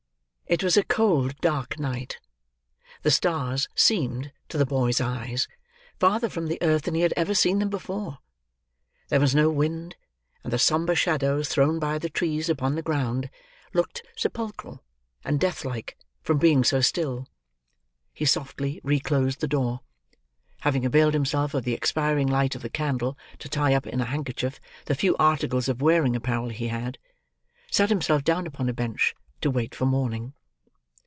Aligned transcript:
It 0.47 0.65
was 0.65 0.75
a 0.75 0.83
cold, 0.83 1.37
dark 1.39 1.79
night. 1.79 2.19
The 3.03 3.11
stars 3.11 3.69
seemed, 3.73 4.33
to 4.49 4.57
the 4.57 4.65
boy's 4.65 4.99
eyes, 4.99 5.47
farther 5.97 6.27
from 6.27 6.47
the 6.47 6.57
earth 6.61 6.81
than 6.81 6.93
he 6.93 6.99
had 7.03 7.13
ever 7.15 7.33
seen 7.33 7.59
them 7.59 7.69
before; 7.69 8.17
there 9.07 9.21
was 9.21 9.33
no 9.33 9.49
wind; 9.49 9.95
and 10.43 10.51
the 10.51 10.59
sombre 10.59 10.93
shadows 10.93 11.47
thrown 11.47 11.79
by 11.79 11.97
the 11.99 12.09
trees 12.09 12.49
upon 12.49 12.75
the 12.75 12.81
ground, 12.81 13.29
looked 13.73 14.03
sepulchral 14.17 14.83
and 15.23 15.39
death 15.39 15.63
like, 15.63 15.97
from 16.21 16.37
being 16.37 16.65
so 16.65 16.81
still. 16.81 17.29
He 18.13 18.25
softly 18.25 18.81
reclosed 18.83 19.39
the 19.39 19.47
door. 19.47 19.79
Having 20.67 20.85
availed 20.85 21.13
himself 21.13 21.53
of 21.53 21.63
the 21.63 21.73
expiring 21.73 22.27
light 22.27 22.55
of 22.55 22.61
the 22.61 22.69
candle 22.69 23.17
to 23.39 23.47
tie 23.47 23.73
up 23.73 23.87
in 23.87 24.01
a 24.01 24.05
handkerchief 24.11 24.59
the 24.83 24.95
few 24.95 25.15
articles 25.15 25.69
of 25.69 25.81
wearing 25.81 26.13
apparel 26.13 26.49
he 26.49 26.67
had, 26.67 26.97
sat 27.71 27.87
himself 27.87 28.25
down 28.25 28.45
upon 28.45 28.67
a 28.67 28.73
bench, 28.73 29.15
to 29.39 29.49
wait 29.49 29.73
for 29.73 29.85
morning. 29.85 30.33